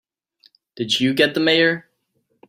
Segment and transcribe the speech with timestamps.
[0.75, 1.85] Did you get the Mayor?